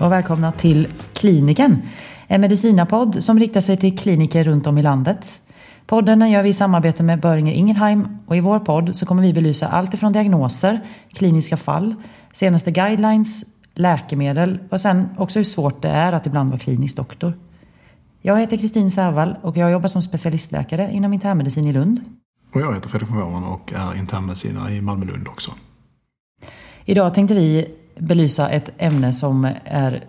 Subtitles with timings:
[0.00, 1.82] och välkomna till Kliniken.
[2.26, 5.40] En medicinapodd som riktar sig till kliniker runt om i landet.
[5.86, 9.32] Podden gör vi i samarbete med Böringer Ingelheim och i vår podd så kommer vi
[9.32, 10.80] belysa allt ifrån diagnoser,
[11.12, 11.94] kliniska fall,
[12.32, 13.44] senaste guidelines,
[13.74, 17.32] läkemedel och sen också hur svårt det är att ibland vara klinisk doktor.
[18.22, 22.00] Jag heter Kristin Särvall och jag jobbar som specialistläkare inom internmedicin i Lund.
[22.54, 25.50] Och jag heter Fredrik von och är internmedicinare i Malmö-Lund också.
[26.84, 30.04] Idag tänkte vi belysa ett ämne som är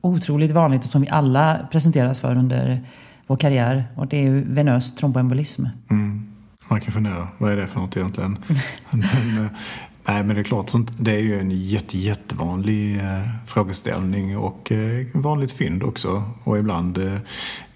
[0.00, 2.86] otroligt vanligt och som vi alla presenteras för under
[3.26, 3.84] vår karriär.
[3.96, 5.64] Och det är ju venös tromboembolism.
[5.90, 6.26] Mm.
[6.68, 8.38] Man kan fundera, vad är det för något egentligen?
[8.90, 9.50] men, eh,
[10.08, 14.72] nej men det är klart, sånt, det är ju en jätte, jättevanlig eh, frågeställning och
[14.72, 16.22] eh, vanligt fynd också.
[16.44, 17.18] Och ibland eh,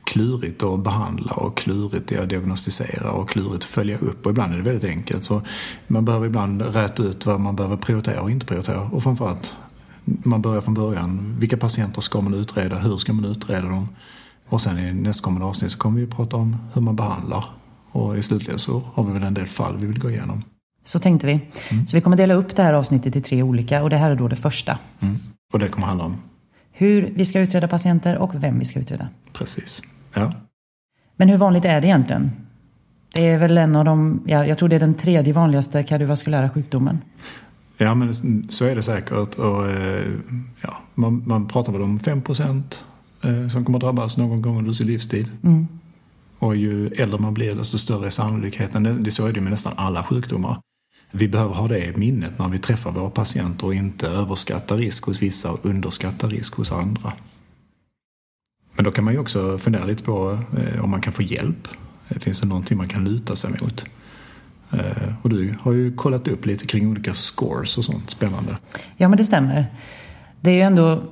[0.04, 4.27] klurigt att behandla och klurigt att diagnostisera och klurigt att följa upp.
[4.27, 5.24] Och ibland är det väldigt enkelt.
[5.24, 5.42] Så
[5.86, 8.80] man behöver ibland räta ut vad man behöver prioritera och inte prioritera.
[8.80, 9.56] Och framförallt,
[10.05, 11.36] man börjar från början.
[11.38, 12.78] Vilka patienter ska man utreda?
[12.78, 13.88] Hur ska man utreda dem?
[14.48, 17.44] Och sen i nästkommande avsnitt så kommer vi att prata om hur man behandlar.
[17.91, 20.42] Och i slutligen så har vi väl en del fall vi vill gå igenom.
[20.84, 21.33] Så tänkte vi.
[21.70, 21.86] Mm.
[21.86, 24.16] Så vi kommer dela upp det här avsnittet i tre olika och det här är
[24.16, 24.78] då det första.
[25.00, 25.16] Mm.
[25.52, 26.16] Och det kommer handla om?
[26.72, 29.08] Hur vi ska utreda patienter och vem vi ska utreda.
[29.33, 29.83] Precis.
[30.15, 30.33] Ja.
[31.17, 32.31] Men hur vanligt är det egentligen?
[33.15, 36.51] Det är väl en av de, ja, jag tror det är den tredje vanligaste kardiovaskulära
[36.51, 37.01] sjukdomen.
[37.79, 38.15] Ja men
[38.48, 39.35] så är det säkert.
[39.35, 40.11] Och, eh,
[40.62, 42.85] ja, man, man pratar väl om 5 procent
[43.25, 45.31] eh, som kommer att drabbas någon gång under sin livstid.
[45.42, 45.67] Mm.
[46.39, 49.03] Och ju äldre man blir desto större är sannolikheten.
[49.03, 50.61] Det, så är det med nästan alla sjukdomar.
[51.11, 55.05] Vi behöver ha det i minnet när vi träffar våra patienter och inte överskatta risk
[55.05, 57.12] hos vissa och underskatta risk hos andra.
[58.77, 61.69] Men då kan man ju också fundera lite på eh, om man kan få hjälp.
[62.08, 63.84] Finns det någonting man kan luta sig mot?
[64.72, 68.57] Eh, och du har ju kollat upp lite kring olika scores och sånt spännande.
[68.96, 69.67] Ja, men det stämmer.
[70.40, 71.02] Det är ju ändå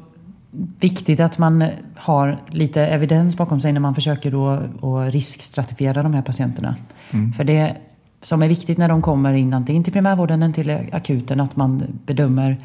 [0.81, 1.65] viktigt att man
[1.97, 6.77] har lite evidens bakom sig när man försöker då att riskstratifiera de här patienterna.
[7.11, 7.33] Mm.
[7.33, 7.77] För det
[8.21, 12.01] som är viktigt när de kommer in antingen till primärvården eller till akuten att man
[12.07, 12.61] bedömer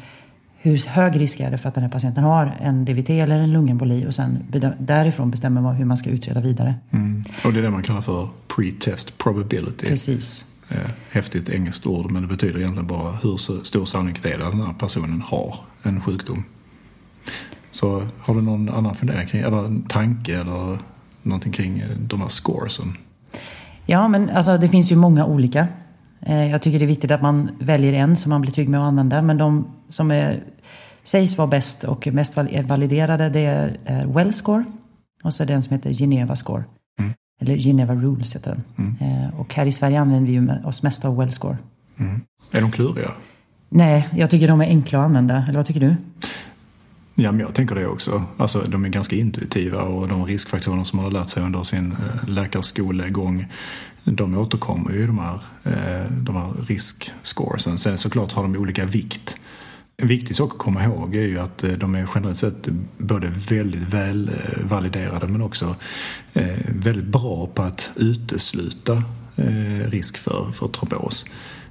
[0.60, 3.52] hur hög risk är det för att den här patienten har en DVT eller en
[3.52, 4.38] lungemboli och sen
[4.78, 6.74] därifrån bestämmer man hur man ska utreda vidare.
[6.90, 7.24] Mm.
[7.44, 9.86] Och det är det man kallar för pre-test probability.
[9.86, 10.44] Precis.
[10.68, 14.52] Eh, häftigt engelskt ord men det betyder egentligen bara hur stor sannolikhet är det att
[14.52, 16.44] den här personen har en sjukdom.
[17.70, 20.78] Så har du någon annan fundering kring, eller en tanke eller
[21.22, 22.96] någonting kring de här scoresen?
[23.86, 25.66] Ja, men alltså det finns ju många olika.
[26.20, 28.80] Eh, jag tycker det är viktigt att man väljer en som man blir trygg med
[28.80, 29.22] att använda.
[29.22, 30.42] Men de som är,
[31.02, 34.64] sägs vara bäst och mest validerade det är Well Score.
[35.22, 36.64] Och så är det en som heter Geneva Score.
[37.00, 37.12] Mm.
[37.40, 38.86] Eller Geneva Rules heter den.
[38.86, 39.24] Mm.
[39.24, 41.56] Eh, och här i Sverige använder vi oss mest av Well Score.
[41.98, 42.20] Mm.
[42.52, 43.12] Är de kluriga?
[43.68, 45.44] Nej, jag tycker de är enkla att använda.
[45.48, 45.96] Eller vad tycker du?
[47.20, 48.24] Ja, men jag tänker det också.
[48.36, 51.92] Alltså, de är ganska intuitiva och de riskfaktorer som man har lärt sig under sin
[51.92, 53.46] eh, läkarskolegång
[54.04, 57.78] de återkommer ju de här, eh, de här riskscoresen.
[57.78, 59.36] Sen såklart har de olika vikt.
[59.96, 62.68] En viktig sak att komma ihåg är ju att eh, de är generellt sett
[62.98, 64.30] både väldigt väl
[64.62, 65.76] validerade men också
[66.68, 69.02] väldigt bra på att utesluta
[69.86, 71.24] risk för, för trombos.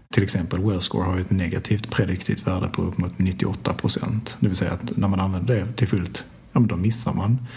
[0.10, 4.36] Till exempel Wellscore har ett negativt prediktivt värde på upp mot 98 procent.
[4.40, 7.48] Det vill säga att när man använder det till fullt, ja men då missar man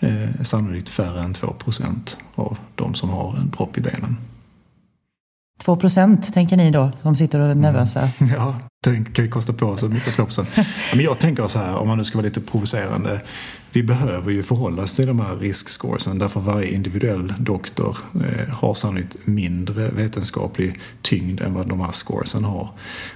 [0.00, 4.16] eh, sannolikt färre än 2 procent av de som har en propp i benen.
[5.58, 8.08] 2 procent tänker ni då, som sitter och är nervösa?
[8.18, 8.34] Mm.
[8.36, 8.60] Ja,
[9.12, 10.48] kan vi kosta på oss att missa 2 procent.
[10.94, 13.20] Men jag tänker så här, om man nu ska vara lite provocerande.
[13.72, 18.74] Vi behöver ju förhålla oss till de här riskscoresen därför varje individuell doktor eh, har
[18.74, 22.68] sannolikt mindre vetenskaplig tyngd än vad de här scoresen har.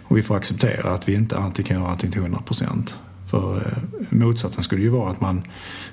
[0.04, 2.94] Och vi får acceptera att vi inte alltid kan göra allting till 100 procent.
[3.30, 5.42] För eh, motsatsen skulle ju vara att man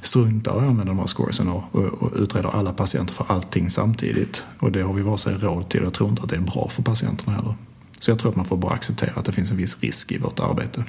[0.01, 3.69] struntar i att använda de här scoresen och, och, och, utreder alla patienter för allting
[3.69, 4.43] samtidigt.
[4.59, 5.83] Och det har vi vare sig råd till.
[5.83, 7.55] Jag tror inte att det är bra för patienterna heller.
[7.99, 10.17] Så jag tror att man får bara acceptera att det finns en viss risk i
[10.17, 10.83] vårt arbete.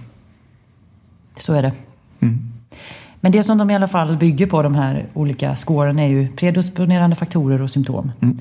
[1.36, 1.72] Så är det.
[2.20, 2.52] Mm.
[3.20, 6.28] Men det som de i alla fall bygger på, de här olika scoren, är ju
[6.28, 8.12] predisponerande faktorer och symptom.
[8.20, 8.38] Mm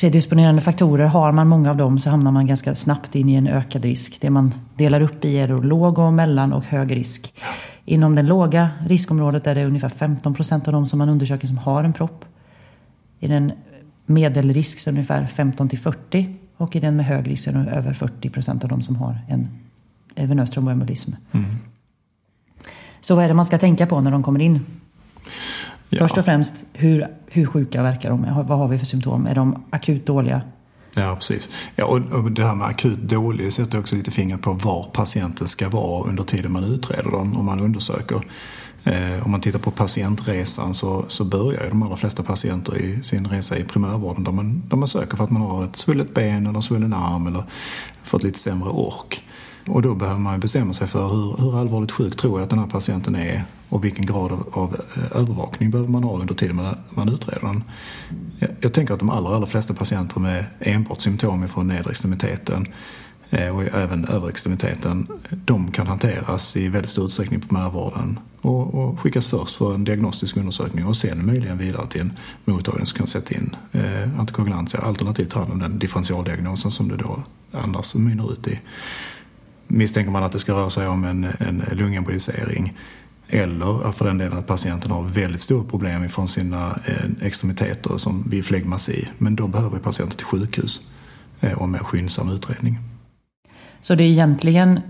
[0.00, 3.46] predisponerande faktorer, har man många av dem så hamnar man ganska snabbt in i en
[3.46, 4.20] ökad risk.
[4.20, 7.34] Det man delar upp i är då låg och mellan och hög risk.
[7.84, 11.58] Inom det låga riskområdet är det ungefär 15 procent av de som man undersöker som
[11.58, 12.24] har en propp.
[13.18, 13.52] I den
[14.06, 17.92] medelrisk så ungefär 15 till 40 och i den med hög risk är det över
[17.92, 19.48] 40 procent av de som har en
[20.14, 21.12] venös tromboembolism.
[21.32, 21.46] Mm.
[23.00, 24.60] Så vad är det man ska tänka på när de kommer in?
[25.90, 25.98] Ja.
[25.98, 28.44] Först och främst, hur, hur sjuka verkar de?
[28.46, 29.26] Vad har vi för symptom?
[29.26, 30.42] Är de akut dåliga?
[30.94, 31.48] Ja, precis.
[31.76, 35.68] Ja, och, det här med akut dålig sätter också lite fingret på var patienten ska
[35.68, 38.20] vara under tiden man utreder dem och man undersöker.
[38.84, 43.02] Eh, om man tittar på patientresan så, så börjar ju de allra flesta patienter i
[43.02, 46.14] sin resa i primärvården där man, där man söker för att man har ett svullet
[46.14, 47.44] ben eller en svullen arm eller
[48.02, 49.22] fått lite sämre ork.
[49.70, 52.58] Och då behöver man bestämma sig för hur, hur allvarligt sjuk tror jag att den
[52.58, 56.56] här patienten är och vilken grad av, av eh, övervakning behöver man ha under tiden
[56.56, 57.64] man, man utreder den.
[58.38, 62.66] Jag, jag tänker att de allra, allra flesta patienter med enbart symptom från nedre extremiteten
[63.30, 69.00] eh, och även överextremiteten, de kan hanteras i väldigt stor utsträckning på primärvården och, och
[69.00, 72.12] skickas först för en diagnostisk undersökning och sen möjligen vidare till en
[72.44, 76.96] mottagning som kan sätta in eh, antikoagulantia alternativt ta hand om den differentialdiagnosen som det
[76.96, 78.60] då annars mynnar ut i.
[79.70, 82.74] Misstänker man att det ska röra sig om en, en lungembolisering
[83.28, 88.28] eller för den delen att patienten har väldigt stora problem ifrån sina eh, extremiteter som
[88.30, 89.08] vid flegmasi.
[89.18, 90.80] Men då behöver patienten till sjukhus
[91.40, 92.78] eh, och med skyndsam utredning.
[93.80, 94.80] Så det är egentligen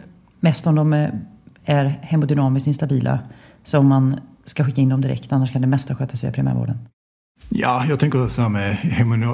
[0.41, 0.93] mest om de
[1.65, 3.19] är hemodynamiskt instabila
[3.65, 6.79] som man ska skicka in dem direkt, annars kan det mesta skötas via primärvården?
[7.49, 8.75] Ja, jag tänker så här med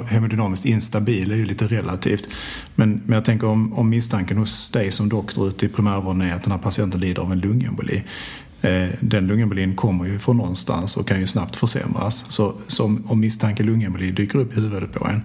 [0.07, 2.27] hemodynamiskt instabil är ju lite relativt.
[2.75, 6.35] Men, men jag tänker om, om misstanken hos dig som doktor ute i primärvården är
[6.35, 8.03] att den här patienten lider av en lungemboli.
[8.61, 12.25] Eh, den lungembolin kommer ju från någonstans och kan ju snabbt försämras.
[12.29, 15.21] Så, så om misstanke lungemboli dyker upp i huvudet på en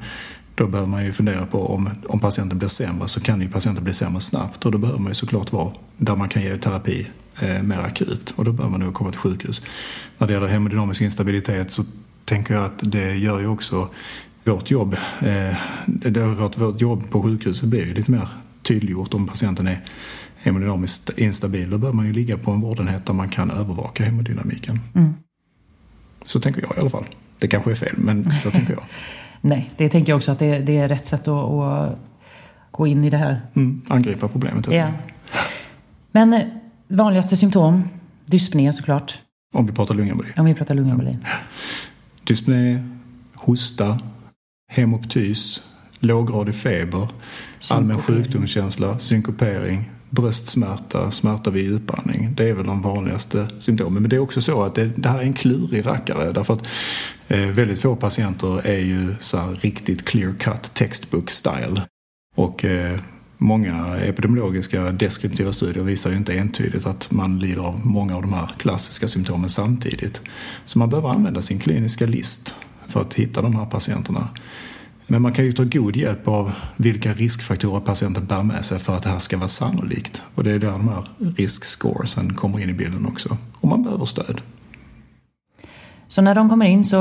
[0.55, 3.85] då behöver man ju fundera på om, om patienten blir sämre så kan ju patienten
[3.85, 7.07] bli sämre snabbt och då behöver man ju såklart vara där man kan ge terapi
[7.41, 9.63] eh, mer akut och då behöver man nog komma till sjukhus.
[10.19, 11.85] När det gäller hemodynamisk instabilitet så
[12.33, 13.89] tänker jag att det gör ju också
[14.45, 14.97] vårt jobb.
[15.21, 15.57] Eh,
[15.87, 18.29] det att vårt jobb på sjukhuset blir ju lite mer
[18.63, 19.81] tydliggjort om patienten är
[20.37, 21.71] hemodynamiskt instabil.
[21.71, 24.81] Då bör man ju ligga på en vårdenhet där man kan övervaka hemodynamiken.
[24.95, 25.15] Mm.
[26.27, 27.05] Så tänker jag i alla fall.
[27.39, 28.83] Det kanske är fel, men så tänker jag.
[29.41, 31.99] Nej, det tänker jag också att det, det är rätt sätt att, att,
[32.71, 33.41] gå in i det här.
[33.55, 34.67] Mm, angripa problemet.
[34.71, 34.93] Ja.
[36.13, 36.47] Men eh,
[36.89, 37.89] vanligaste symptom,
[38.27, 39.19] dyspné såklart.
[39.55, 40.29] Om vi pratar lungemboli.
[40.37, 41.19] Om vi pratar lungemboli.
[41.23, 41.31] Ja.
[42.25, 42.89] Dyspné,
[43.35, 43.99] hosta,
[44.73, 45.63] hemoptys,
[46.01, 47.09] låggradig feber,
[47.71, 52.35] allmän sjukdomskänsla, synkopering, bröstsmärta, smärta vid djupandning.
[52.35, 54.03] Det är väl de vanligaste symptomen.
[54.03, 56.33] Men det är också så att det, det här är en klurig rackare.
[56.33, 56.67] Därför att
[57.29, 61.83] eh, väldigt få patienter är ju så här riktigt clear cut textbook style.
[62.37, 63.01] Och eh,
[63.43, 68.33] många epidemiologiska deskriptiva studier visar ju inte entydigt att man lider av många av de
[68.33, 70.21] här klassiska symptomen samtidigt.
[70.65, 72.55] Så man behöver använda sin kliniska list
[72.87, 74.29] för att hitta de här patienterna.
[75.07, 78.97] Men man kan ju ta god hjälp av vilka riskfaktorer patienten bär med sig för
[78.97, 80.23] att det här ska vara sannolikt.
[80.35, 83.37] Och det är där de här riskscoresen kommer in i bilden också.
[83.61, 84.41] Och man behöver stöd.
[86.09, 86.97] Så när de kommer in så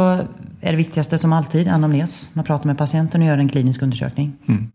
[0.61, 2.35] är det viktigaste som alltid anamnes.
[2.35, 4.33] Man pratar med patienten och gör en klinisk undersökning.
[4.47, 4.71] Mm.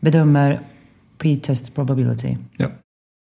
[0.00, 0.60] Bedömer
[1.18, 2.36] pre-test probability.
[2.56, 2.68] Ja.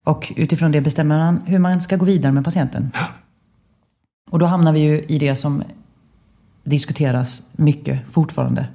[0.07, 2.91] Och utifrån det bestämmer man hur man ska gå vidare med patienten.
[2.95, 3.07] Ja.
[4.31, 5.63] Och då hamnar vi ju i det som
[6.65, 8.69] diskuteras mycket fortfarande.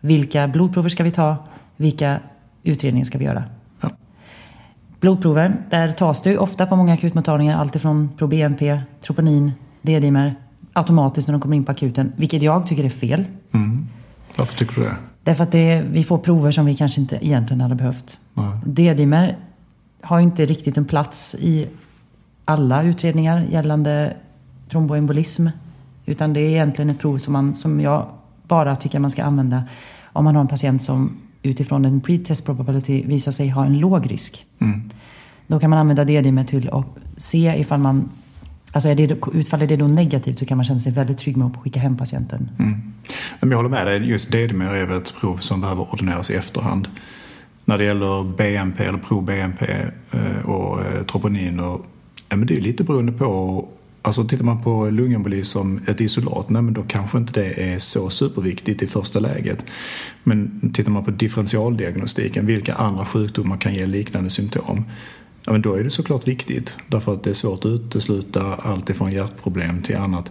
[0.00, 1.36] Vilka blodprover ska vi ta?
[1.76, 2.20] Vilka
[2.62, 3.44] utredningar ska vi göra?
[3.80, 3.90] Ja.
[5.00, 9.52] Blodprover, där tas det ofta på många akutmottagningar alltifrån ProBNP, troponin,
[9.82, 10.34] D-dimer
[10.72, 12.12] automatiskt när de kommer in på akuten.
[12.16, 13.24] Vilket jag tycker är fel.
[13.52, 13.86] Mm.
[14.36, 14.96] Varför tycker du det?
[15.28, 18.20] Därför att det, vi får prover som vi kanske inte egentligen hade behövt.
[18.64, 19.36] D-dimer
[20.02, 21.68] har inte riktigt en plats i
[22.44, 24.16] alla utredningar gällande
[24.68, 25.48] tromboembolism.
[26.06, 28.06] Utan det är egentligen ett prov som, man, som jag
[28.42, 29.64] bara tycker man ska använda
[30.12, 34.10] om man har en patient som utifrån en pre-test probability visar sig ha en låg
[34.10, 34.46] risk.
[34.58, 34.90] Mm.
[35.46, 38.10] Då kan man använda D-dimer till att se ifall man
[38.78, 41.46] Alltså är det, utfaller det då negativt så kan man känna sig väldigt trygg med
[41.46, 42.50] att skicka hem patienten.
[42.58, 42.80] Mm.
[43.40, 46.88] Jag håller med dig, just D-dimer är väl ett prov som behöver ordineras i efterhand.
[47.64, 49.66] När det gäller BNP eller pro-BNP
[50.10, 51.56] eh, och eh, troponin.
[51.56, 51.78] troponiner,
[52.28, 53.68] ja, men det är lite beroende på
[54.02, 57.78] Alltså tittar man på lungemboli som ett isolat, nej men då kanske inte det är
[57.78, 59.64] så superviktigt i första läget.
[60.22, 64.84] Men tittar man på differentialdiagnostiken, vilka andra sjukdomar kan ge liknande symptom?
[65.48, 66.74] Ja, men då är det såklart viktigt.
[66.86, 70.30] Därför att det är svårt att utesluta allt ifrån hjärtproblem till annat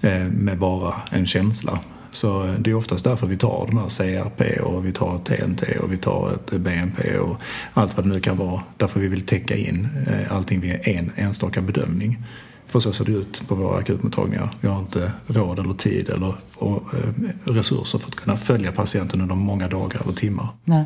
[0.00, 1.78] eh, med bara en känsla.
[2.12, 5.78] Så eh, det är oftast därför vi tar de här CRP och vi tar TNT
[5.78, 7.36] och vi tar ett BNP och
[7.74, 8.62] allt vad det nu kan vara.
[8.76, 12.18] Därför vi vill täcka in eh, allting vid en enstaka bedömning.
[12.66, 14.54] För så ser det ut på våra akutmottagningar.
[14.60, 19.20] Vi har inte råd eller tid eller och, eh, resurser för att kunna följa patienten
[19.20, 20.48] under många dagar eller timmar.
[20.64, 20.84] Nej.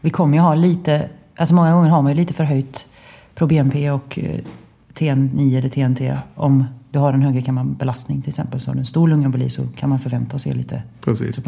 [0.00, 2.86] Vi kommer ju ha lite, alltså många gånger har man ju lite förhöjt
[3.34, 4.40] pro-BNP och eh,
[4.94, 8.60] TN9 eller TNT om du har en högerkammarbelastning till exempel.
[8.60, 11.40] Så har du en stor lungemboli så kan man förvänta sig lite Precis.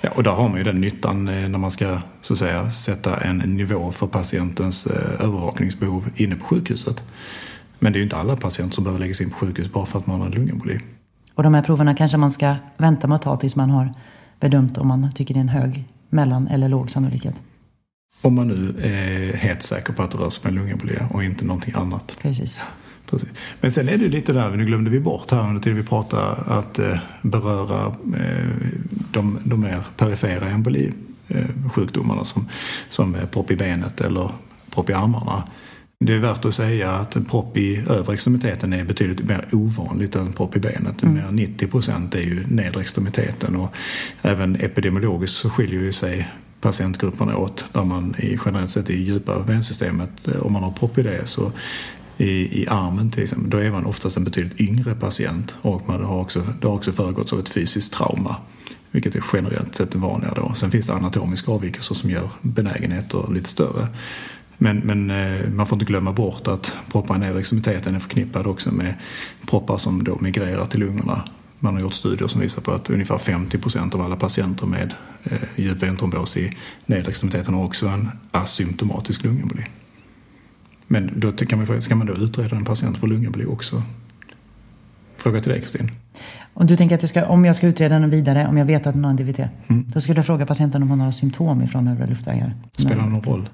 [0.00, 2.70] Ja, och där har man ju den nyttan eh, när man ska så att säga,
[2.70, 7.02] sätta en nivå för patientens eh, övervakningsbehov inne på sjukhuset.
[7.78, 9.98] Men det är ju inte alla patienter som behöver läggas in på sjukhus bara för
[9.98, 10.80] att man har en lungemboli.
[11.34, 13.94] Och de här proverna kanske man ska vänta med att ta tills man har
[14.40, 17.34] bedömt om man tycker det är en hög, mellan eller låg sannolikhet.
[18.22, 21.24] Om man nu är helt säker på att det rör sig om en lungemboli och
[21.24, 22.16] inte någonting annat.
[22.22, 22.64] Precis.
[23.10, 23.28] Precis.
[23.60, 26.26] Men sen är det lite där, nu glömde vi bort här under tiden vi pratade,
[26.32, 28.46] att eh, beröra eh,
[29.12, 32.48] de, de mer perifera embolisjukdomarna som,
[32.88, 34.30] som propp i benet eller
[34.70, 35.42] propp i armarna.
[36.04, 40.32] Det är värt att säga att propp i övre extremiteten är betydligt mer ovanligt än
[40.32, 41.02] propp i benet.
[41.02, 41.14] Mm.
[41.14, 43.74] Mer 90 procent är ju nedre extremiteten och
[44.22, 46.28] även epidemiologiskt så skiljer ju sig
[46.62, 50.98] patientgrupperna åt där man i, generellt sett i djupa vensystemet, eh, om man har propp
[50.98, 51.52] i det så
[52.16, 56.04] i, i armen till exempel, då är man oftast en betydligt yngre patient och man
[56.04, 58.36] har också, det har också föregåtts av ett fysiskt trauma.
[58.90, 60.54] Vilket är generellt sett vanligare då.
[60.54, 63.88] Sen finns det anatomiska avvikelser som gör benägenheter lite större.
[64.58, 68.48] Men, men eh, man får inte glömma bort att proppar i nedre extremiteten är förknippade
[68.48, 68.94] också med
[69.46, 71.24] proppar som då migrerar till lungorna.
[71.64, 74.94] Man har gjort studier som visar på att ungefär 50 procent av alla patienter med
[75.24, 79.62] eh, djup ventrombos i nedre extremiteten har också en asymptomatisk lungemboli.
[80.86, 83.82] Men då kan man, ska man då utreda en patient för lungemboli också?
[85.16, 85.90] Fråga till dig Kristin.
[86.54, 88.86] Om du tänker att jag ska, om jag ska utreda den vidare, om jag vet
[88.86, 89.84] att den har en DVT, mm.
[89.88, 92.54] då skulle jag fråga patienten om hon har symptom ifrån övre luftvägar.
[92.72, 93.48] Spelar det någon roll?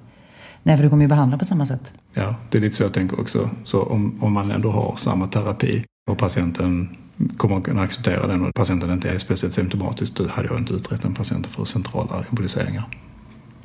[0.62, 1.92] Nej, för du kommer ju behandla på samma sätt.
[2.14, 3.50] Ja, det är lite så jag tänker också.
[3.64, 6.96] Så om, om man ändå har samma terapi och patienten
[7.36, 10.72] kommer att kunna acceptera den och patienten inte är speciellt symptomatisk, då hade jag inte
[10.72, 12.84] utrett den patienten för centrala emboliseringar.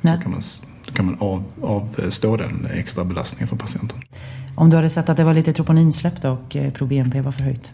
[0.00, 0.16] Nej.
[0.16, 0.40] Då kan man,
[0.86, 3.98] då kan man av, avstå den extra belastningen för patienten.
[4.56, 7.72] Om du hade sett att det var lite troponinsläpp då och eh, pro-BNP var förhöjt?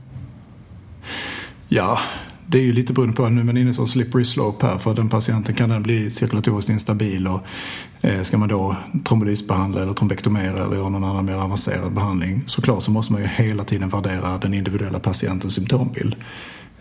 [1.69, 1.99] Ja,
[2.51, 4.79] det är ju lite beroende på, nu är man inne i en slippery slope här,
[4.79, 7.45] för den patienten kan den bli cirkulatoriskt instabil och
[8.01, 12.83] eh, ska man då trombolysbehandla eller trombektomera eller göra någon annan mer avancerad behandling, såklart
[12.83, 16.17] så måste man ju hela tiden värdera den individuella patientens symptombild.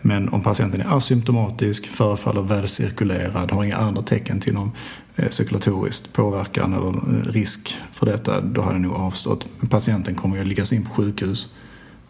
[0.02, 4.72] Men om patienten är asymptomatisk, förefaller välcirkulerad, har inga andra tecken till någon
[5.16, 9.46] eh, cirkulatorisk påverkan eller eh, risk för detta, då har jag nog avstått.
[9.58, 11.54] Men patienten kommer ju att liggas in på sjukhus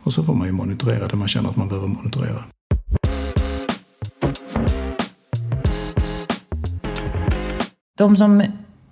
[0.02, 2.44] och så får man ju monitorera det man känner att man behöver monitorera.
[8.00, 8.42] De som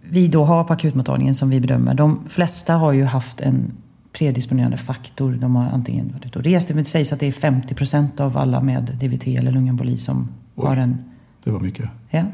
[0.01, 3.73] vi då har på akutmottagningen som vi bedömer, de flesta har ju haft en
[4.13, 5.33] predisponerande faktor.
[5.33, 6.69] De har antingen varit ute och rest.
[6.69, 10.67] Det sägs att det är 50 procent av alla med DVT eller lungemboli som Oj,
[10.67, 11.05] har en...
[11.45, 11.91] Det var mycket.
[12.11, 12.25] Ja.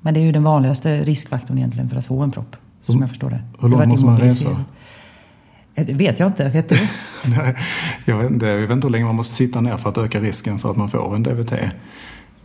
[0.00, 2.56] Men det är ju den vanligaste riskfaktorn egentligen för att få en propp.
[2.80, 3.42] Som jag förstår det.
[3.60, 4.64] Hur långt måste man resa?
[5.74, 6.48] Det vet jag inte.
[6.48, 6.76] Vet du?
[7.26, 7.56] Nej,
[8.04, 8.46] jag vet inte.
[8.46, 10.76] Jag vet inte hur länge man måste sitta ner för att öka risken för att
[10.76, 11.52] man får en DVT.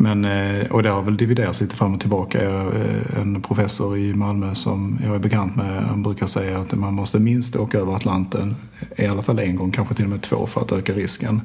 [0.01, 2.51] Men, eh, och det har väl dividerats lite fram och tillbaka.
[2.51, 6.93] Eh, en professor i Malmö som jag är bekant med han brukar säga att man
[6.93, 8.55] måste minst åka över Atlanten
[8.97, 11.41] i alla fall en gång, kanske till och med två för att öka risken.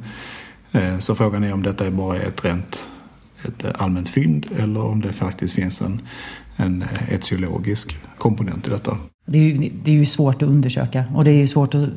[0.73, 2.87] Eh, så frågan är om detta är bara ett rent
[3.45, 6.01] ett allmänt fynd eller om det faktiskt finns en,
[6.57, 8.99] en etiologisk komponent i detta.
[9.27, 11.89] Det är, ju, det är ju svårt att undersöka och det är svårt att,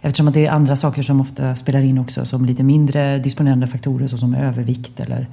[0.00, 3.66] eftersom att det är andra saker som ofta spelar in också som lite mindre disponerande
[3.66, 5.26] faktorer såsom övervikt eller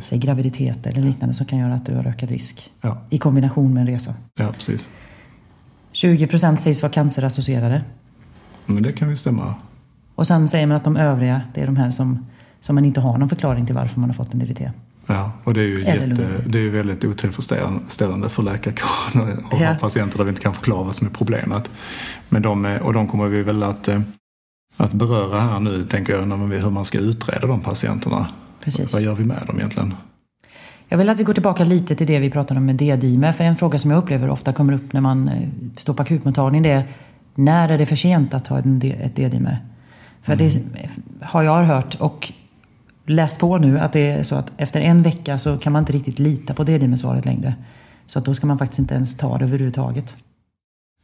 [0.00, 3.02] säg, graviditet eller liknande som kan göra att du har ökad risk ja.
[3.10, 4.14] i kombination med en resa.
[4.34, 4.88] Ja, precis.
[5.92, 7.82] 20 procent sägs vara cancerassocierade.
[8.66, 9.54] Men det kan ju stämma.
[10.14, 12.26] Och sen säger man att de övriga, det är de här som,
[12.60, 14.60] som man inte har någon förklaring till varför man har fått en DVT.
[15.10, 19.76] Ja, och det är ju, jätte, det är väldigt otillfredsställande för läkarkåren att ja.
[19.80, 21.70] patienter där vi inte kan förklara vad som är problemet.
[22.28, 24.00] Men de, och de kommer vi väl att, eh,
[24.76, 28.28] att beröra här nu, tänker jag, när vi, hur man ska utreda de patienterna.
[28.64, 28.92] Precis.
[28.92, 29.94] Vad gör vi med dem egentligen?
[30.88, 33.32] Jag vill att vi går tillbaka lite till det vi pratade om med D-dimer.
[33.32, 36.62] För en fråga som jag upplever ofta kommer upp när man eh, står på akutmottagning
[36.62, 36.84] det är
[37.34, 38.64] när är det för sent att ha ett
[39.16, 39.58] D-dimer?
[40.22, 40.48] För mm.
[40.48, 42.32] det har jag hört och
[43.08, 45.92] läst på nu att det är så att efter en vecka så kan man inte
[45.92, 47.54] riktigt lita på D-dimersvaret längre.
[48.06, 50.16] Så att då ska man faktiskt inte ens ta det överhuvudtaget.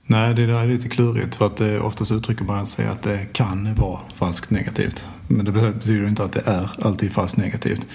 [0.07, 3.33] Nej, det där är lite klurigt för att det, oftast uttrycker man sig att det
[3.33, 5.05] kan vara falskt negativt.
[5.29, 7.87] Men det betyder inte att det är alltid falskt negativt.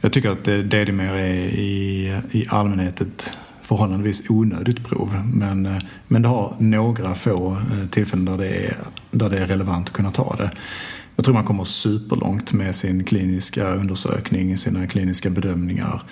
[0.00, 3.32] Jag tycker att D-dimer är i, i allmänhet ett
[3.62, 5.22] förhållandevis onödigt prov.
[5.34, 5.78] Men, eh,
[6.08, 8.76] men det har några få eh, tillfällen där det, är,
[9.10, 10.50] där det är relevant att kunna ta det.
[11.20, 16.02] Jag tror man kommer superlångt med sin kliniska undersökning, sina kliniska bedömningar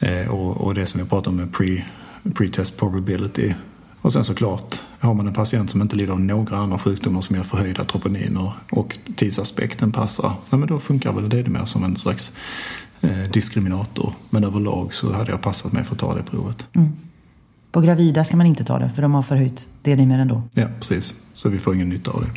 [0.00, 1.84] eh, och, och det som vi pratar om med pre,
[2.22, 3.54] pre-test probability.
[4.00, 7.36] Och sen såklart har man en patient som inte lider av några andra sjukdomar som
[7.36, 11.96] ger förhöjda troponiner och tidsaspekten passar, ja, men då funkar väl det mer som en
[11.96, 12.36] slags
[13.00, 14.12] eh, diskriminator.
[14.30, 16.66] Men överlag så hade jag passat mig för att ta det provet.
[16.72, 16.92] Mm.
[17.70, 20.42] På gravida ska man inte ta det för de har förhöjt D-dimer ändå?
[20.54, 21.14] Ja, precis.
[21.34, 22.30] Så vi får ingen nytta av det.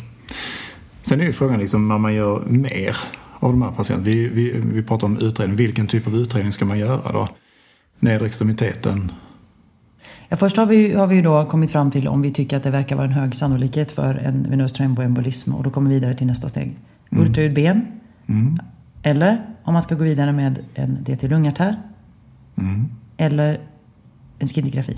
[1.06, 2.96] Sen är ju frågan liksom när man gör mer
[3.38, 4.04] av de här patienterna.
[4.04, 5.56] Vi, vi, vi pratar om utredning.
[5.56, 7.28] Vilken typ av utredning ska man göra då?
[7.98, 9.12] Nedre extremiteten?
[10.28, 12.70] Ja, först har vi, har vi då kommit fram till om vi tycker att det
[12.70, 16.26] verkar vara en hög sannolikhet för en venös tromboembolism och då kommer vi vidare till
[16.26, 16.76] nästa steg.
[17.10, 17.24] Mm.
[17.24, 17.86] Ultraljud ben.
[18.26, 18.58] Mm.
[19.02, 21.76] Eller om man ska gå vidare med en DT lungartär.
[22.56, 22.88] Mm.
[23.16, 23.60] Eller
[24.38, 24.96] en skintigrafi.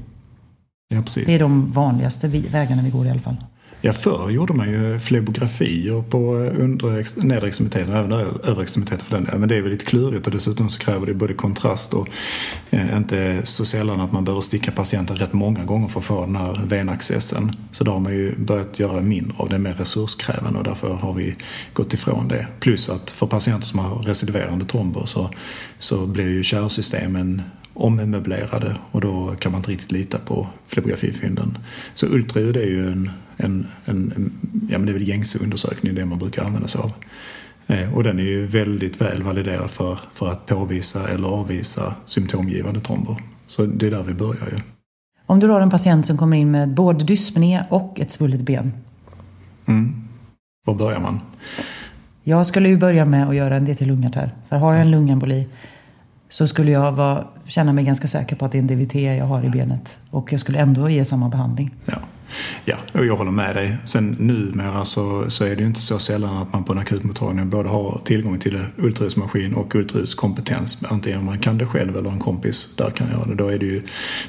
[0.89, 1.27] Ja, precis.
[1.27, 3.37] Det är de vanligaste vägarna vi går i alla fall.
[3.81, 8.13] Ja, förr gjorde man ju flebografier på eh, under, nedre extremiteten och även
[8.45, 9.41] övre extremiteten för den delen.
[9.41, 12.09] Men det är väl lite klurigt och dessutom så kräver det både kontrast och
[12.71, 16.21] eh, inte så sällan att man behöver sticka patienten rätt många gånger för att få
[16.21, 17.53] den här venaccessen.
[17.73, 21.13] Så då har man ju börjat göra mindre av det, mer resurskrävande och därför har
[21.13, 21.35] vi
[21.73, 22.47] gått ifrån det.
[22.61, 25.31] Plus att för patienter som har residuerande tromber så,
[25.79, 27.43] så blir ju kärlsystemen
[27.79, 31.59] ommöblerade och då kan man inte riktigt lita på flebografifynden.
[31.95, 34.33] Så ultraljud är ju en, en, en,
[34.71, 36.93] ja men det är väl gängse undersökning det man brukar använda sig av.
[37.67, 42.81] Eh, och den är ju väldigt väl validerad för, för att påvisa eller avvisa symptomgivande
[42.81, 43.17] tromber.
[43.47, 44.61] Så det är där vi börjar ju.
[45.27, 48.73] Om du har en patient som kommer in med både dyspné och ett svullet ben.
[49.67, 50.09] Mm.
[50.67, 51.21] Var börjar man?
[52.23, 54.31] Jag skulle ju börja med att göra en DT-lungartär.
[54.49, 55.49] För har jag en lungemboli
[56.29, 59.25] så skulle jag vara, känna mig ganska säker på att det är en DVT jag
[59.25, 59.99] har i benet.
[60.11, 61.75] Och jag skulle ändå ge samma behandling.
[61.85, 61.99] Ja,
[62.65, 63.77] ja och jag håller med dig.
[63.85, 67.51] Sen numera så, så är det ju inte så sällan att man på en akutmottagning
[67.51, 70.85] både har tillgång till ultraljudsmaskin och ultraljudskompetens.
[70.89, 73.35] Antingen man kan det själv eller en kompis där kan göra det.
[73.35, 73.83] Då är det, ju,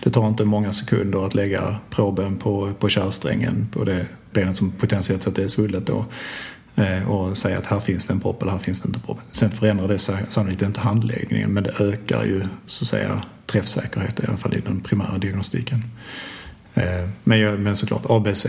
[0.03, 4.71] det tar inte många sekunder att lägga proben på, på kärlsträngen på det benet som
[4.71, 6.05] potentiellt sett är svullet då.
[6.79, 9.03] Eh, och säga att här finns det en propp eller här finns det inte en
[9.03, 9.19] propp.
[9.31, 14.27] Sen förändrar det sannolikt inte handläggningen men det ökar ju så att säga träffsäkerhet i
[14.27, 15.83] alla fall i den primära diagnostiken.
[16.73, 18.47] Eh, men, men såklart ABC,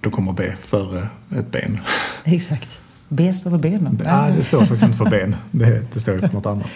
[0.00, 1.80] då kommer B före ett ben.
[2.24, 2.78] Exakt.
[3.08, 4.00] B står för benen.
[4.04, 5.36] Nej, det står faktiskt inte för ben.
[5.50, 6.70] Det, det står ju för något annat.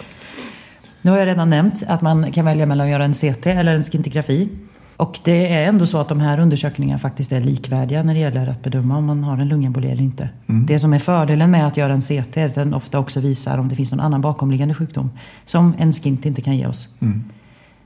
[1.01, 3.75] Nu har jag redan nämnt att man kan välja mellan att göra en CT eller
[3.75, 4.49] en skintigrafi.
[4.97, 8.47] Och det är ändå så att de här undersökningarna faktiskt är likvärdiga när det gäller
[8.47, 10.29] att bedöma om man har en lungemboli eller inte.
[10.47, 10.65] Mm.
[10.65, 13.57] Det som är fördelen med att göra en CT är att den ofta också visar
[13.57, 15.11] om det finns någon annan bakomliggande sjukdom
[15.45, 16.87] som en skint inte kan ge oss.
[16.99, 17.23] Mm.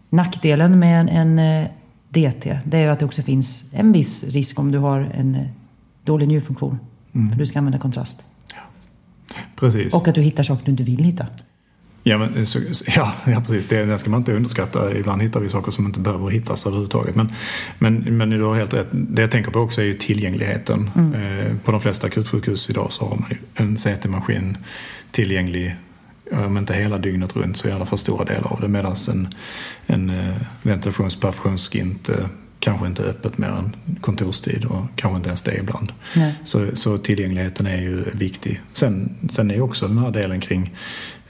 [0.10, 1.68] Nackdelen med en, en eh,
[2.10, 5.48] DT det är att det också finns en viss risk om du har en eh,
[6.04, 6.80] dålig njurfunktion.
[7.14, 7.32] Mm.
[7.32, 8.26] För du ska använda kontrast.
[8.54, 8.62] Ja.
[9.56, 9.94] Precis.
[9.94, 11.26] Och att du hittar saker du inte vill hitta.
[12.04, 12.60] Ja, men, så,
[12.96, 13.68] ja, ja, precis.
[13.68, 14.98] Det, den ska man inte underskatta.
[14.98, 17.16] Ibland hittar vi saker som inte behöver hittas överhuvudtaget.
[17.16, 17.32] Men,
[17.80, 18.88] men, men du har helt rätt.
[18.92, 20.90] Det jag tänker på också är ju tillgängligheten.
[20.96, 21.14] Mm.
[21.14, 24.58] Eh, på de flesta akutsjukhus idag så har man ju en CT-maskin
[25.12, 25.76] tillgänglig
[26.32, 28.68] om inte hela dygnet runt så i alla fall stora delar av det.
[28.68, 29.34] Medan en,
[29.86, 30.30] en eh,
[32.10, 32.28] eh,
[32.60, 35.94] kanske inte är öppet mer än kontorstid och kanske inte ens det ibland.
[36.44, 38.62] Så, så tillgängligheten är ju viktig.
[38.74, 40.74] Sen, sen är ju också den här delen kring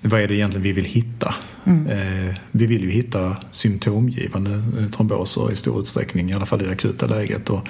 [0.01, 1.35] vad är det egentligen vi vill hitta?
[1.63, 1.87] Mm.
[1.87, 6.65] Eh, vi vill ju hitta symptomgivande eh, tromboser i stor utsträckning, i alla fall i
[6.65, 7.49] det akuta läget.
[7.49, 7.67] Och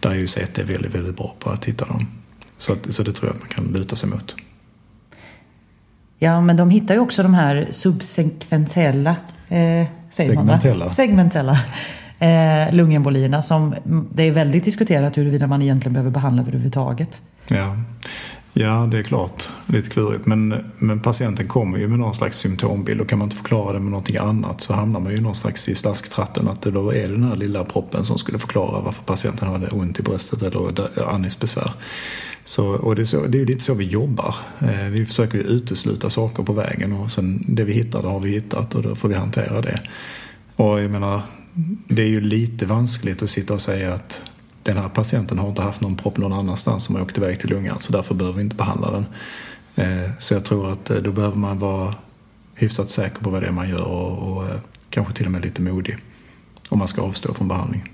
[0.00, 2.06] där är ju CT väldigt, väldigt bra på att hitta dem.
[2.58, 4.34] Så, så det tror jag att man kan luta sig mot.
[6.18, 9.16] Ja, men de hittar ju också de här subsekventiella,
[9.48, 11.60] eh, segmentella, segmentella
[12.18, 13.74] eh, lungembolierna som
[14.14, 17.22] det är väldigt diskuterat huruvida man egentligen behöver behandla överhuvudtaget.
[17.48, 17.76] Ja.
[18.56, 19.48] Ja, det är klart.
[19.66, 20.26] Lite klurigt.
[20.26, 23.80] Men, men patienten kommer ju med någon slags symptombild och kan man inte förklara det
[23.80, 27.08] med någonting annat så hamnar man ju någon slags i slasktratten att det då är
[27.08, 31.72] den här lilla proppen som skulle förklara varför patienten hade ont i bröstet eller andningsbesvär.
[32.44, 34.34] Så, och det är, så, det är ju lite så vi jobbar.
[34.58, 38.20] Eh, vi försöker ju utesluta saker på vägen och sen det vi hittar, det har
[38.20, 39.80] vi hittat och då får vi hantera det.
[40.56, 41.22] Och jag menar,
[41.88, 44.22] det är ju lite vanskligt att sitta och säga att
[44.64, 47.50] den här patienten har inte haft någon propp någon annanstans som har åkt iväg till
[47.50, 49.06] lungan så därför behöver vi inte behandla den.
[49.74, 51.94] Eh, så jag tror att eh, då behöver man vara
[52.54, 54.56] hyfsat säker på vad det är man gör och, och eh,
[54.90, 55.96] kanske till och med lite modig
[56.68, 57.90] om man ska avstå från behandling.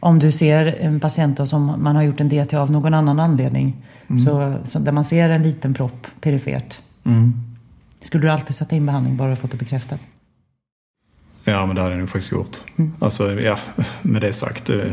[0.00, 3.76] Om du ser en patient som man har gjort en DT av någon annan anledning,
[4.06, 4.18] mm.
[4.18, 7.32] så, så, där man ser en liten propp perifert, mm.
[8.02, 10.00] skulle du alltid sätta in behandling bara för att få det bekräftat?
[11.44, 12.56] Ja, men det hade jag nog faktiskt gjort.
[12.76, 12.92] Mm.
[12.98, 13.58] Alltså, ja,
[14.02, 14.92] med det sagt, eh,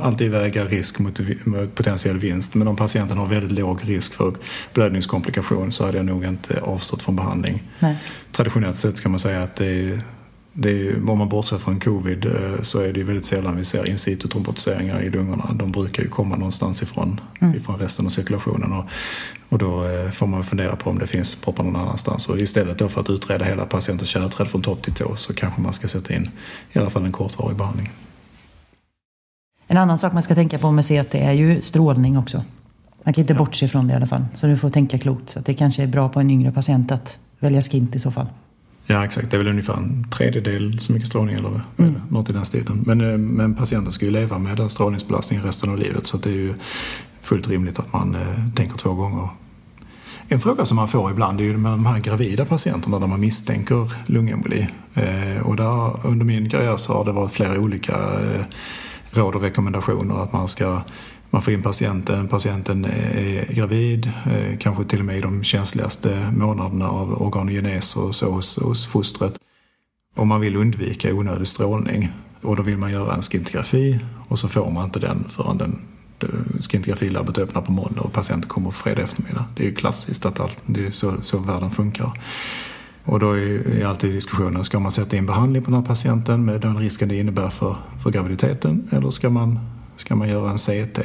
[0.00, 2.54] alltid väga risk mot, mot potentiell vinst.
[2.54, 4.34] Men om patienten har väldigt låg risk för
[4.74, 7.62] blödningskomplikation så hade jag nog inte avstått från behandling.
[7.78, 7.96] Nej.
[8.32, 10.00] Traditionellt sett kan man säga att det är
[10.52, 13.88] det är om man bortser från covid eh, så är det väldigt sällan vi ser
[13.88, 15.52] in situ trombotiseringar i lungorna.
[15.52, 17.56] De brukar ju komma någonstans ifrån, mm.
[17.56, 18.72] ifrån resten av cirkulationen.
[18.72, 18.84] Och,
[19.50, 22.28] och då eh, får man fundera på om det finns proppar någon annanstans.
[22.28, 25.60] Och istället då för att utreda hela patientens kärlträd från topp till tå så kanske
[25.60, 26.30] man ska sätta in
[26.72, 27.90] i alla fall en kortvarig behandling.
[29.66, 32.44] En annan sak man ska tänka på med CT är ju strålning också.
[33.04, 33.38] Man kan inte ja.
[33.38, 34.24] bortse från det i alla fall.
[34.34, 35.30] Så du får tänka klokt.
[35.30, 38.26] Så det kanske är bra på en yngre patient att välja skint i så fall.
[38.86, 41.94] Ja exakt, det är väl ungefär en tredjedel så mycket strålning eller mm.
[42.08, 42.82] något i den stilen.
[42.86, 46.30] Men, eh, men patienten ska ju leva med den strålningsbelastningen resten av livet så det
[46.30, 46.54] är ju
[47.22, 49.28] fullt rimligt att man eh, tänker två gånger.
[50.28, 53.20] En fråga som man får ibland är ju med de här gravida patienterna där man
[53.20, 54.68] misstänker lungemboli.
[54.94, 58.44] Eh, och där, under min karriär så har det varit flera olika eh,
[59.10, 60.80] råd och rekommendationer att man ska
[61.30, 66.32] man får in patienten, patienten är gravid, eh, kanske till och med i de känsligaste
[66.36, 69.34] månaderna av organogenes och så hos, hos fostret.
[70.16, 72.08] Och man vill undvika onödig strålning.
[72.42, 75.80] Och då vill man göra en skintografi och så får man inte den förrän den
[76.60, 79.44] skintografilabbet öppnar på måndag och patienten kommer på fredag eftermiddag.
[79.56, 82.12] Det är ju klassiskt att allt, det är så, så världen funkar.
[83.04, 86.60] Och då är alltid diskussionen, ska man sätta in behandling på den här patienten med
[86.60, 89.58] den risken det innebär för, för graviditeten eller ska man
[90.00, 90.98] Ska man göra en CT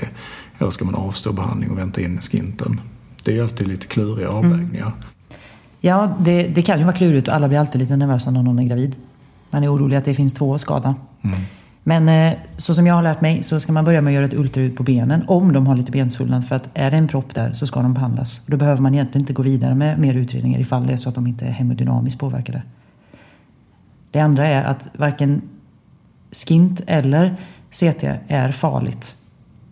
[0.58, 2.82] eller ska man avstå behandling och vänta in skinten?
[3.24, 4.38] Det är alltid lite kluriga mm.
[4.38, 4.86] avvägningar.
[4.86, 4.98] Mm.
[5.80, 8.60] Ja, det, det, kan ju vara klurigt och alla blir alltid lite nervösa när någon
[8.60, 8.96] är gravid.
[9.50, 10.96] Man är orolig att det finns två skada.
[11.22, 11.40] Mm.
[11.88, 14.26] Men eh, så som jag har lärt mig så ska man börja med att göra
[14.26, 16.48] ett ultraljud på benen om de har lite bensvullnad.
[16.48, 18.42] För att är det en propp där så ska de behandlas.
[18.46, 21.16] Då behöver man egentligen inte gå vidare med mer utredningar ifall det är så att
[21.16, 22.62] de inte är hemodynamiskt påverkade.
[24.12, 25.42] Det andra är att varken
[26.32, 27.36] skint eller
[27.72, 29.16] CT är farligt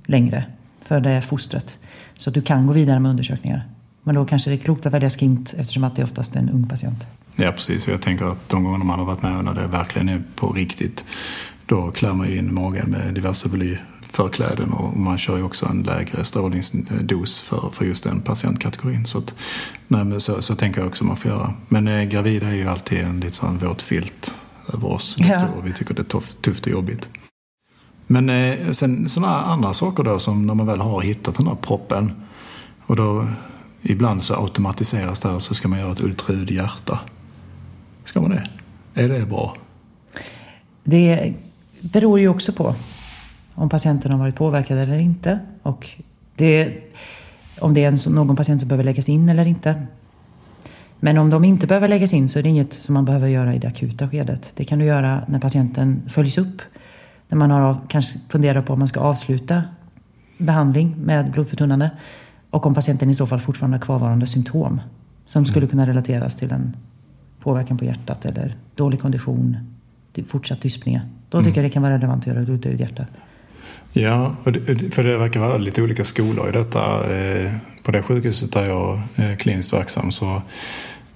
[0.05, 0.45] längre
[0.81, 1.79] för det fostret.
[2.17, 3.67] Så att du kan gå vidare med undersökningar.
[4.03, 6.39] Men då kanske det är klokt att välja skint eftersom att det är oftast är
[6.39, 7.07] en ung patient.
[7.35, 10.09] Ja precis, och jag tänker att de gånger man har varit med när det verkligen
[10.09, 11.05] är på riktigt
[11.65, 16.23] då klär man in magen med diverse blyförkläden och man kör ju också en lägre
[16.25, 19.05] strålningsdos för, för just den patientkategorin.
[19.05, 19.33] Så, att,
[19.87, 21.53] nej, så, så tänker jag också man får göra.
[21.67, 24.35] Men eh, gravida är ju alltid en lite sån våt filt
[24.73, 25.15] över oss.
[25.19, 25.47] Ja.
[25.63, 27.09] Vi tycker det är tufft, tufft och jobbigt.
[28.07, 31.55] Men eh, sen sådana andra saker då som när man väl har hittat den här
[31.55, 32.11] proppen
[32.85, 33.27] och då
[33.81, 36.99] ibland så automatiseras det här så ska man göra ett ultraljud hjärta.
[38.03, 38.49] Ska man det?
[38.93, 39.55] Är det bra?
[40.83, 41.33] Det
[41.83, 42.75] beror ju också på
[43.55, 45.39] om patienten har varit påverkad eller inte.
[45.63, 45.89] Och
[46.35, 46.73] det,
[47.59, 49.85] om det är någon patient som behöver läggas in eller inte.
[50.99, 53.55] Men om de inte behöver läggas in så är det inget som man behöver göra
[53.55, 54.53] i det akuta skedet.
[54.55, 56.61] Det kan du göra när patienten följs upp
[57.29, 59.63] när man har kanske funderar på om man ska avsluta
[60.37, 61.91] behandling med blodförtunnande
[62.49, 64.81] och om patienten i så fall fortfarande har kvarvarande symptom
[65.25, 66.77] som skulle kunna relateras till en
[67.39, 69.72] påverkan på hjärtat eller dålig kondition,
[70.27, 71.01] fortsatt dyspné.
[71.29, 71.55] Då tycker mm.
[71.55, 73.05] jag det kan vara relevant att göra ett ultraljud hjärta.
[73.93, 74.35] Ja,
[74.91, 77.13] för det verkar vara lite olika skolor i detta.
[77.15, 77.51] Eh,
[77.83, 80.41] på det sjukhuset där jag är kliniskt verksam så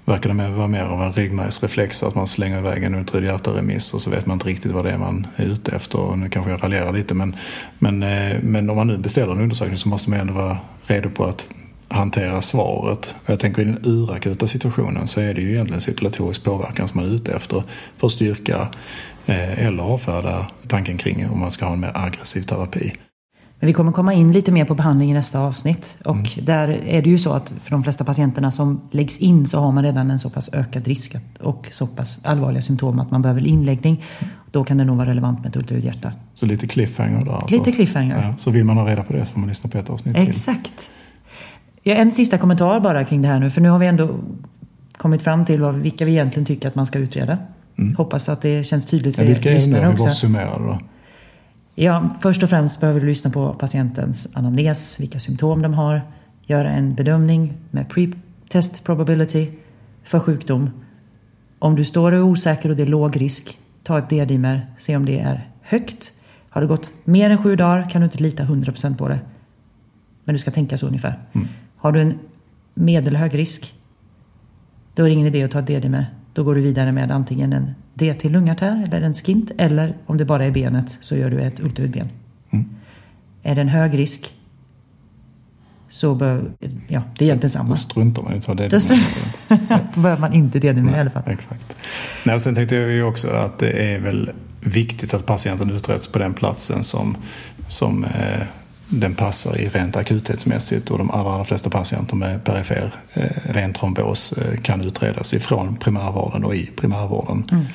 [0.06, 4.10] verkar det vara mer av en ryggmärgsreflex att man slänger iväg en ultraljudhjärtaremiss och så
[4.10, 6.00] vet man inte riktigt vad det är man är ute efter.
[6.00, 7.36] Och nu kanske jag raljerar lite men,
[7.80, 10.58] men, eh, men om man nu beställer en undersökning så måste man ändå vara
[10.88, 11.48] redo på att
[11.90, 13.16] hantera svaret.
[13.26, 17.10] Jag tänker i den urakuta situationen så är det ju egentligen cirkulatorisk påverkan som man
[17.10, 17.64] är ute efter
[17.98, 18.68] för att styrka
[19.26, 22.94] eh, eller avfärda tanken kring om man ska ha en mer aggressiv terapi.
[23.60, 25.98] Men vi kommer komma in lite mer på behandling i nästa avsnitt.
[26.06, 26.46] Och mm.
[26.46, 29.72] där är det ju så att för de flesta patienterna som läggs in så har
[29.72, 33.48] man redan en så pass ökad risk och så pass allvarliga symptom att man behöver
[33.48, 34.04] inläggning.
[34.52, 36.12] Då kan det nog vara relevant med ett ultraljudhjärta.
[36.34, 37.58] Så lite cliffhanger där alltså.
[37.58, 38.24] Lite cliffhanger.
[38.24, 40.18] Ja, så vill man ha reda på det så får man lyssna på ett avsnitt
[40.18, 40.64] Exakt.
[40.64, 40.74] till.
[41.88, 43.50] Ja, en sista kommentar bara kring det här nu.
[43.50, 44.20] För nu har vi ändå
[44.98, 47.38] kommit fram till vad, vilka vi egentligen tycker att man ska utreda.
[47.78, 47.96] Mm.
[47.96, 50.28] Hoppas att det känns tydligt för ja, er lyssnare också.
[50.28, 50.80] Vilka är det då.
[51.76, 56.02] Ja, först och främst behöver du lyssna på patientens anamnes, vilka symptom de har,
[56.46, 59.48] göra en bedömning med pre-test probability
[60.04, 60.70] för sjukdom.
[61.60, 64.96] Om du står och är osäker och det är låg risk, ta ett D-dimer, se
[64.96, 66.12] om det är högt.
[66.50, 69.20] Har det gått mer än sju dagar kan du inte lita 100% på det.
[70.24, 71.20] Men du ska tänka så ungefär.
[71.34, 71.48] Mm.
[71.88, 72.20] Har du en
[72.74, 73.74] medelhög risk,
[74.96, 76.06] då är det ingen idé att ta ett D-dimer.
[76.34, 80.18] Då går du vidare med antingen en D till lungartär eller en skint eller om
[80.18, 82.10] det bara är benet så gör du ett ultraljudben.
[82.50, 82.66] Mm.
[83.44, 84.34] Är det en hög risk
[85.90, 86.52] så bör,
[86.88, 87.70] ja, det är egentligen samma.
[87.70, 88.70] Då struntar man i att ta det.
[89.94, 91.24] Då behöver man inte det med i alla fall.
[91.26, 91.76] Exakt.
[92.24, 96.08] Nej, och sen tänkte jag ju också att det är väl viktigt att patienten utreds
[96.08, 97.18] på den platsen som,
[97.68, 98.42] som eh,
[98.90, 104.34] den passar i rent akuthetsmässigt och de allra, allra flesta patienter med perifer eh, ventrombos
[104.34, 107.50] eh, kan utredas ifrån primärvården och i primärvården.
[107.52, 107.66] Mm.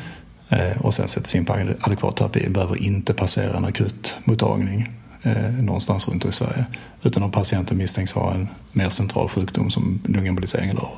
[0.49, 2.49] Eh, och sen sättas in på adekvat terapi.
[2.49, 4.91] Behöver inte passera en akutmottagning
[5.23, 6.65] eh, någonstans runt i Sverige.
[7.03, 10.89] Utan om patienten misstänks ha en mer central sjukdom som lungembolisering eller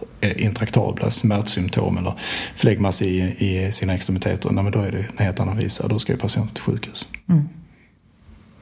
[0.40, 2.14] intraktabla smärtsymptom eller
[2.56, 5.88] flegmas i, i sina extremiteter, nej, men då är det en helt annan visa.
[5.88, 7.08] Då ska ju patienten till sjukhus.
[7.28, 7.48] Mm.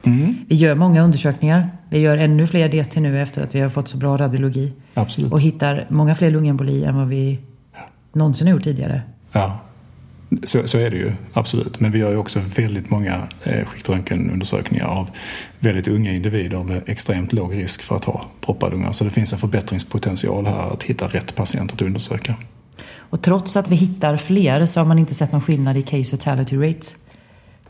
[0.05, 0.35] Mm.
[0.47, 1.69] Vi gör många undersökningar.
[1.89, 4.73] Vi gör ännu fler DT nu efter att vi har fått så bra radiologi.
[4.93, 5.31] Absolut.
[5.31, 7.39] Och hittar många fler lungemboli än vad vi
[8.13, 9.01] någonsin har gjort tidigare.
[9.31, 9.59] Ja,
[10.43, 11.79] så, så är det ju absolut.
[11.79, 15.09] Men vi gör ju också väldigt många eh, skiktröntgenundersökningar av
[15.59, 18.91] väldigt unga individer med extremt låg risk för att ha proppade lungar.
[18.91, 22.35] Så det finns en förbättringspotential här att hitta rätt patient att undersöka.
[22.95, 26.17] Och trots att vi hittar fler så har man inte sett någon skillnad i case
[26.17, 26.95] fatality rates.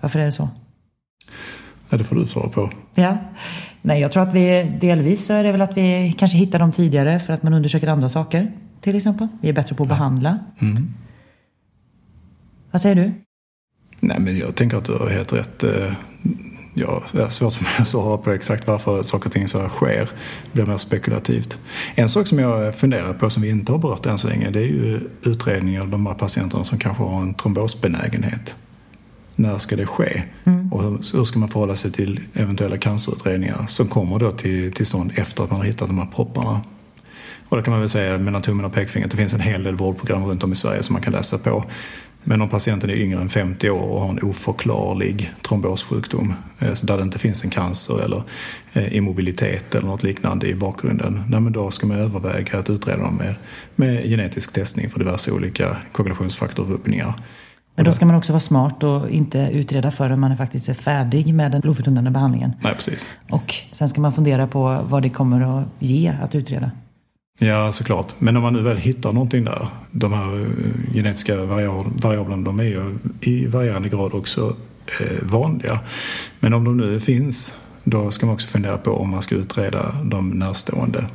[0.02, 0.50] Varför är det så?
[1.94, 2.70] Ja, det får du svara på.
[2.96, 3.18] Ja.
[3.82, 6.72] Nej, jag tror att vi delvis så är det väl att vi kanske hittar dem
[6.72, 8.52] tidigare för att man undersöker andra saker.
[8.82, 9.28] Till exempel.
[9.42, 9.96] Vi är bättre på att ja.
[9.96, 10.40] behandla.
[10.60, 10.94] Mm.
[12.72, 13.12] Vad säger du?
[14.00, 15.64] Nej, men jag tänker att du har helt rätt.
[15.64, 15.94] Eh,
[16.74, 19.62] ja, det är svårt för mig att svara på exakt varför saker och ting så
[19.62, 20.10] här sker.
[20.44, 21.60] Det blir mer spekulativt.
[21.96, 24.60] En sak som jag funderar på som vi inte har berört än så länge det
[24.60, 28.56] är ju utredningar av de här patienterna som kanske har en trombosbenägenhet.
[29.36, 30.24] När ska det ske?
[30.44, 30.74] Mm.
[30.74, 35.12] Och hur ska man förhålla sig till eventuella cancerutredningar som kommer då till, till stånd
[35.16, 36.62] efter att man har hittat de här propparna?
[37.50, 39.12] Och det kan man väl säga mellan tummen och pekfingret.
[39.12, 41.64] Det finns en hel del vårdprogram runt om i Sverige som man kan läsa på.
[42.24, 46.98] Men om patienten är yngre än 50 år och har en oförklarlig trombossjukdom, eh, där
[46.98, 48.24] det inte finns en cancer eller
[48.74, 53.16] eh, immobilitet eller något liknande i bakgrunden, nej då ska man överväga att utreda dem
[53.16, 53.36] med,
[53.76, 57.14] med genetisk testning för diverse olika koagulationsfaktorrubbningar.
[57.76, 61.34] Men då ska man också vara smart och inte utreda förrän man faktiskt är färdig
[61.34, 62.54] med den blodförtunnande behandlingen.
[62.62, 63.10] Nej, precis.
[63.30, 66.72] Och sen ska man fundera på vad det kommer att ge att utreda.
[67.40, 68.14] Ja, såklart.
[68.20, 72.64] Men om man nu väl hittar någonting där, de här eh, genetiska variablerna, de är
[72.64, 74.56] ju i varierande grad också
[75.00, 75.80] eh, vanliga.
[76.40, 79.96] Men om de nu finns, då ska man också fundera på om man ska utreda
[80.04, 81.06] de närstående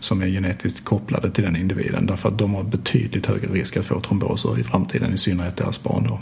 [0.00, 2.06] som är genetiskt kopplade till den individen.
[2.06, 5.82] Därför att de har betydligt högre risk att få tromboser i framtiden, i synnerhet deras
[5.82, 6.06] barn.
[6.08, 6.20] Då.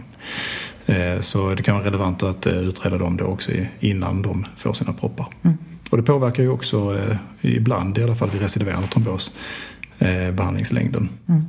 [0.92, 4.92] Eh, så det kan vara relevant att utreda dem då också innan de får sina
[4.92, 5.26] proppar.
[5.42, 5.56] Mm.
[5.90, 9.34] Och det påverkar ju också eh, ibland, i alla fall vid recidiverande trombos,
[9.98, 11.08] eh, behandlingslängden.
[11.28, 11.44] Mm.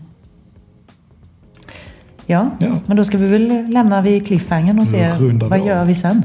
[2.26, 5.12] Ja, ja, men då ska vi väl lämna vid cliffhangern och se
[5.42, 6.22] vad gör vi sen?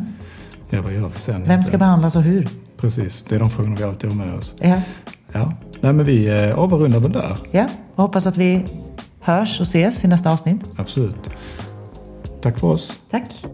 [0.70, 1.48] Ja, vad gör vi sen?
[1.48, 2.48] Vem ska behandlas och hur?
[2.76, 4.54] Precis, det är de frågorna vi alltid har med oss.
[4.60, 4.80] Ja.
[5.32, 5.52] Ja.
[5.80, 7.36] Nej, men vi eh, avrundar väl där.
[7.50, 8.64] Ja, och hoppas att vi
[9.20, 10.60] hörs och ses i nästa avsnitt.
[10.76, 11.30] Absolut.
[12.40, 13.00] Tack för oss.
[13.10, 13.46] Tack.